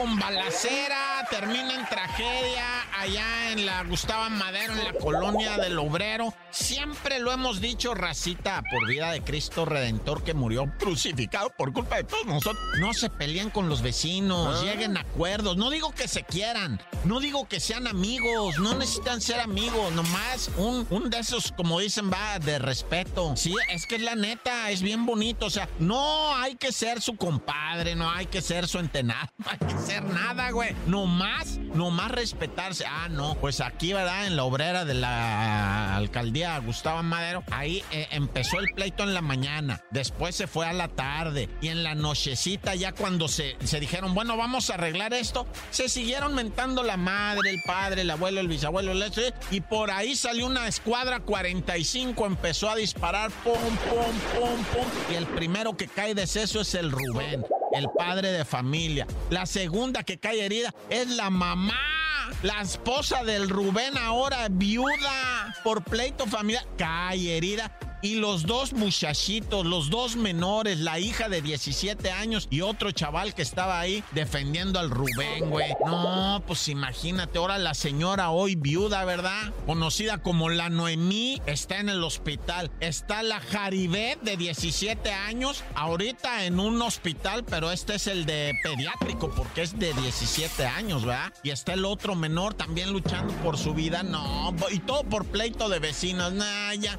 [0.00, 2.64] con balacera termina en tragedia
[2.98, 6.34] allá en la Gustavo Madero, en la colonia del Obrero.
[6.50, 11.96] Siempre lo hemos dicho, racita, por vida de Cristo Redentor que murió crucificado por culpa
[11.96, 12.62] de todos nosotros.
[12.78, 14.64] No se peleen con los vecinos, ah.
[14.64, 15.56] lleguen a acuerdos.
[15.58, 20.50] No digo que se quieran, no digo que sean amigos, no necesitan ser amigos, nomás
[20.56, 23.34] un, un de esos, como dicen, va de respeto.
[23.36, 25.46] Sí, es que es la neta, es bien bonito.
[25.46, 29.50] O sea, no hay que ser su compadre, no hay que ser su entenado, no
[29.50, 30.74] hay que ser nada, güey.
[30.86, 32.84] Nomás, nomás respetarse.
[32.86, 34.26] Ah, no, pues aquí, ¿verdad?
[34.26, 39.20] En la obrera de la alcaldía Gustavo Madero, ahí eh, empezó el pleito en la
[39.20, 43.80] mañana, después se fue a la tarde y en la nochecita ya cuando se, se
[43.80, 48.40] dijeron, bueno, vamos a arreglar esto, se siguieron mentando la madre, el padre, el abuelo,
[48.40, 53.54] el bisabuelo, el este, y por ahí salió una escuadra 45, empezó a disparar, pum,
[53.54, 58.32] pum, pum, pum, y el primero que cae de seso es el Rubén el padre
[58.32, 59.06] de familia.
[59.30, 61.78] La segunda que cae herida es la mamá.
[62.42, 66.64] La esposa del Rubén ahora viuda por pleito familiar.
[66.76, 67.70] Cae herida
[68.02, 73.34] y los dos muchachitos, los dos menores, la hija de 17 años y otro chaval
[73.34, 75.74] que estaba ahí defendiendo al Rubén, güey.
[75.84, 79.52] No, pues imagínate, ahora la señora hoy viuda, ¿verdad?
[79.66, 82.70] Conocida como la Noemí, está en el hospital.
[82.80, 88.54] Está la Jaribet de 17 años, ahorita en un hospital, pero este es el de
[88.62, 91.32] pediátrico porque es de 17 años, ¿verdad?
[91.42, 94.02] Y está el otro menor también luchando por su vida.
[94.02, 96.32] No, y todo por pleito de vecinos.
[96.32, 96.98] Nah, ya.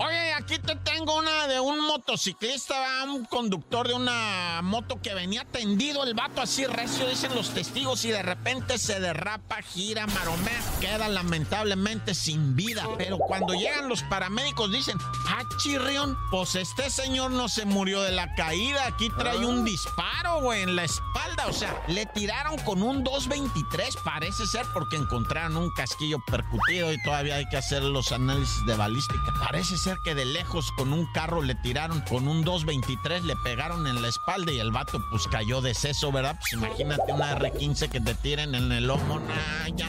[0.00, 5.44] Oye, aquí te tengo una de un motociclista, un conductor de una moto que venía
[5.44, 10.62] tendido el vato así recio, dicen los testigos, y de repente se derrapa, gira, maromea,
[10.80, 12.86] queda lamentablemente sin vida.
[12.96, 14.96] Pero cuando llegan los paramédicos dicen,
[15.26, 20.42] ah, chirrión, pues este señor no se murió de la caída, aquí trae un disparo,
[20.42, 25.56] güey, en la espalda, o sea, le tiraron con un 223, parece ser, porque encontraron
[25.56, 29.34] un casquillo percutido y todavía hay que hacer los análisis de balística.
[29.40, 33.86] Parece ser que de lejos con un carro le tiraron, con un 223 le pegaron
[33.86, 36.38] en la espalda y el vato pues cayó de seso, ¿verdad?
[36.38, 39.88] Pues imagínate una R15 que te tiren en el ojo, nah, ya.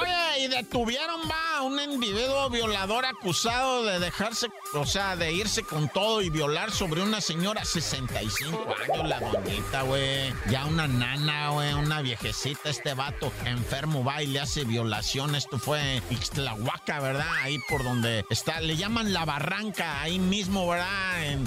[0.00, 5.88] Oye, y detuvieron, va, un individuo violador acusado de dejarse, o sea, de irse con
[5.88, 10.32] todo y violar sobre una señora 65 años, la doñita, güey.
[10.50, 15.34] Ya una nana, güey, una viejecita, este vato enfermo va y le hace violación.
[15.34, 17.26] Esto fue Ixtlahuaca, ¿verdad?
[17.42, 21.38] Ahí por donde está, le llaman la barranca, ahí mismo, ¿verdad?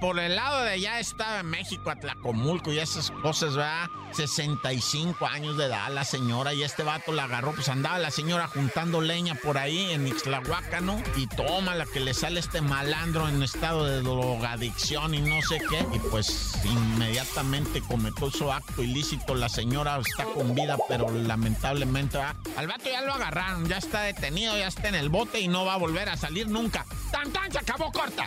[0.00, 3.86] Por el lado de allá estaba México, Atlacomulco y esas cosas, ¿verdad?
[4.12, 8.48] 65 años de edad la señora y este vato la agarró, pues andaba la señora
[8.48, 11.02] juntando leña por ahí en Ixtlahuaca, ¿no?
[11.16, 15.58] Y toma la que le sale este malandro en estado de drogadicción y no sé
[15.70, 15.86] qué.
[15.94, 19.34] Y pues inmediatamente cometió su acto ilícito.
[19.34, 24.56] La señora está con vida, pero lamentablemente al vato ya lo agarraron, ya está detenido,
[24.56, 26.86] ya está en el bote y no va a volver a salir nunca.
[27.10, 27.50] ¡Tan, tan!
[27.50, 28.26] Se acabó corta.